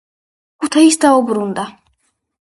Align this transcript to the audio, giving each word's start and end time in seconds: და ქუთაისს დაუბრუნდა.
და 0.61 0.63
ქუთაისს 0.63 0.97
დაუბრუნდა. 1.05 1.67